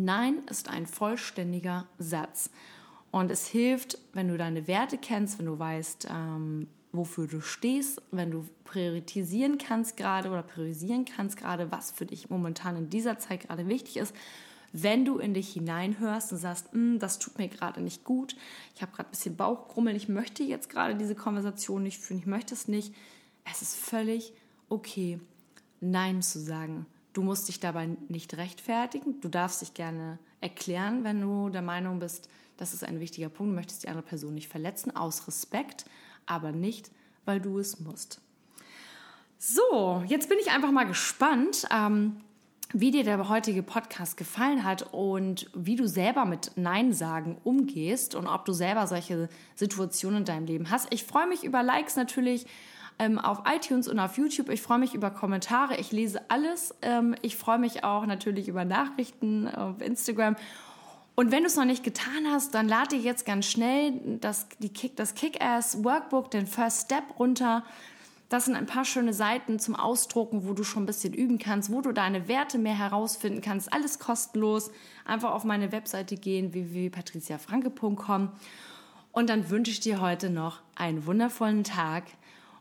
Nein 0.00 0.42
ist 0.48 0.68
ein 0.68 0.86
vollständiger 0.86 1.88
Satz. 1.98 2.50
Und 3.10 3.30
es 3.32 3.48
hilft, 3.48 3.98
wenn 4.12 4.28
du 4.28 4.38
deine 4.38 4.68
Werte 4.68 4.96
kennst, 4.96 5.38
wenn 5.38 5.46
du 5.46 5.58
weißt, 5.58 6.06
ähm, 6.08 6.68
wofür 6.92 7.26
du 7.26 7.40
stehst, 7.40 8.00
wenn 8.10 8.30
du 8.30 8.46
priorisieren 8.64 9.58
kannst 9.58 9.96
gerade 9.96 10.30
oder 10.30 10.42
priorisieren 10.42 11.04
kannst 11.04 11.36
gerade, 11.36 11.72
was 11.72 11.90
für 11.90 12.06
dich 12.06 12.30
momentan 12.30 12.76
in 12.76 12.90
dieser 12.90 13.18
Zeit 13.18 13.40
gerade 13.40 13.66
wichtig 13.66 13.96
ist. 13.96 14.14
Wenn 14.72 15.04
du 15.04 15.18
in 15.18 15.34
dich 15.34 15.54
hineinhörst 15.54 16.32
und 16.32 16.38
sagst, 16.38 16.72
hm, 16.72 16.98
das 16.98 17.18
tut 17.18 17.38
mir 17.38 17.48
gerade 17.48 17.80
nicht 17.80 18.04
gut, 18.04 18.36
ich 18.74 18.82
habe 18.82 18.92
gerade 18.92 19.08
ein 19.08 19.10
bisschen 19.10 19.36
Bauchgrummeln, 19.36 19.96
ich 19.96 20.08
möchte 20.08 20.42
jetzt 20.42 20.68
gerade 20.68 20.94
diese 20.94 21.14
Konversation 21.14 21.82
nicht 21.82 21.98
führen, 21.98 22.20
ich 22.20 22.26
möchte 22.26 22.54
es 22.54 22.68
nicht, 22.68 22.94
es 23.50 23.62
ist 23.62 23.74
völlig 23.74 24.32
okay, 24.68 25.18
Nein 25.80 26.22
zu 26.22 26.40
sagen. 26.40 26.86
Du 27.12 27.22
musst 27.22 27.48
dich 27.48 27.60
dabei 27.60 27.88
nicht 28.08 28.36
rechtfertigen. 28.36 29.20
Du 29.20 29.28
darfst 29.28 29.60
dich 29.60 29.74
gerne 29.74 30.18
erklären, 30.40 31.04
wenn 31.04 31.20
du 31.20 31.48
der 31.48 31.62
Meinung 31.62 31.98
bist, 31.98 32.28
das 32.56 32.74
ist 32.74 32.84
ein 32.84 33.00
wichtiger 33.00 33.28
Punkt, 33.28 33.52
du 33.52 33.54
möchtest 33.54 33.84
die 33.84 33.88
andere 33.88 34.04
Person 34.04 34.34
nicht 34.34 34.48
verletzen, 34.48 34.94
aus 34.94 35.26
Respekt, 35.26 35.84
aber 36.26 36.52
nicht, 36.52 36.90
weil 37.24 37.40
du 37.40 37.58
es 37.58 37.80
musst. 37.80 38.20
So, 39.38 40.02
jetzt 40.06 40.28
bin 40.28 40.38
ich 40.40 40.50
einfach 40.50 40.72
mal 40.72 40.86
gespannt, 40.86 41.66
ähm, 41.72 42.20
wie 42.72 42.90
dir 42.90 43.04
der 43.04 43.28
heutige 43.28 43.62
Podcast 43.62 44.16
gefallen 44.16 44.64
hat 44.64 44.92
und 44.92 45.48
wie 45.54 45.76
du 45.76 45.86
selber 45.88 46.24
mit 46.24 46.52
Nein 46.56 46.92
sagen 46.92 47.38
umgehst 47.44 48.14
und 48.14 48.26
ob 48.26 48.44
du 48.44 48.52
selber 48.52 48.86
solche 48.86 49.28
Situationen 49.54 50.18
in 50.18 50.24
deinem 50.24 50.46
Leben 50.46 50.70
hast. 50.70 50.92
Ich 50.92 51.04
freue 51.04 51.28
mich 51.28 51.44
über 51.44 51.62
Likes 51.62 51.96
natürlich 51.96 52.46
ähm, 52.98 53.18
auf 53.18 53.42
iTunes 53.46 53.88
und 53.88 53.98
auf 53.98 54.16
YouTube. 54.16 54.48
Ich 54.48 54.62
freue 54.62 54.78
mich 54.78 54.94
über 54.94 55.10
Kommentare. 55.10 55.76
Ich 55.76 55.92
lese 55.92 56.20
alles. 56.30 56.74
Ähm, 56.82 57.14
ich 57.22 57.36
freue 57.36 57.58
mich 57.58 57.84
auch 57.84 58.06
natürlich 58.06 58.48
über 58.48 58.64
Nachrichten 58.64 59.48
auf 59.48 59.80
Instagram. 59.80 60.36
Und 61.14 61.32
wenn 61.32 61.42
du 61.42 61.48
es 61.48 61.56
noch 61.56 61.64
nicht 61.64 61.82
getan 61.82 62.26
hast, 62.30 62.54
dann 62.54 62.68
lade 62.68 62.96
dir 62.96 63.02
jetzt 63.02 63.26
ganz 63.26 63.46
schnell 63.46 63.92
das, 64.20 64.46
die 64.60 64.68
Kick, 64.68 64.96
das 64.96 65.14
Kick-Ass 65.14 65.82
Workbook, 65.82 66.30
den 66.30 66.46
First 66.46 66.86
Step 66.86 67.02
runter. 67.18 67.64
Das 68.28 68.44
sind 68.44 68.56
ein 68.56 68.66
paar 68.66 68.84
schöne 68.84 69.12
Seiten 69.12 69.58
zum 69.58 69.74
Ausdrucken, 69.74 70.46
wo 70.46 70.52
du 70.52 70.62
schon 70.62 70.82
ein 70.82 70.86
bisschen 70.86 71.14
üben 71.14 71.38
kannst, 71.38 71.72
wo 71.72 71.80
du 71.80 71.92
deine 71.92 72.28
Werte 72.28 72.58
mehr 72.58 72.78
herausfinden 72.78 73.40
kannst. 73.40 73.72
Alles 73.72 73.98
kostenlos. 73.98 74.70
Einfach 75.06 75.32
auf 75.32 75.44
meine 75.44 75.72
Webseite 75.72 76.16
gehen, 76.16 76.52
www.patriziafranke.com. 76.52 78.30
Und 79.12 79.30
dann 79.30 79.50
wünsche 79.50 79.72
ich 79.72 79.80
dir 79.80 80.00
heute 80.00 80.30
noch 80.30 80.60
einen 80.76 81.06
wundervollen 81.06 81.64
Tag 81.64 82.04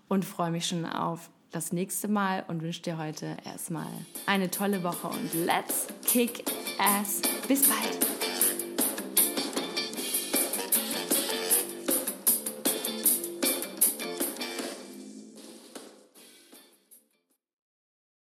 und 0.07 0.25
freue 0.25 0.51
mich 0.51 0.67
schon 0.67 0.85
auf 0.85 1.29
das 1.51 1.71
nächste 1.71 2.07
Mal 2.07 2.43
und 2.47 2.61
wünsche 2.61 2.81
dir 2.81 2.97
heute 2.97 3.37
erstmal 3.45 3.87
eine 4.25 4.51
tolle 4.51 4.83
Woche 4.83 5.07
und 5.07 5.33
let's 5.45 5.87
kick 6.05 6.43
ass. 6.77 7.21
Bis 7.47 7.67
bald. 7.67 7.96